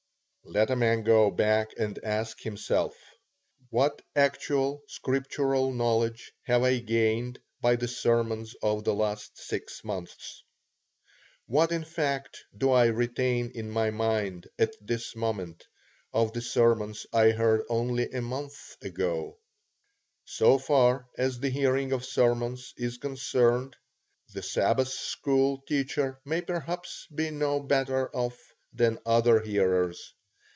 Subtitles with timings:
[0.43, 2.95] Let a man go back and ask himself,
[3.69, 10.43] What actual scriptural knowledge have I gained by the sermons of the last six months?
[11.45, 15.63] What in fact do I retain in my mind, at this moment,
[16.11, 19.37] of the sermons I heard only a month ago?
[20.25, 23.77] So far as the hearing of sermons is concerned,
[24.33, 28.37] the Sabbath school teacher may perhaps be no better off
[28.73, 30.13] than other hearers.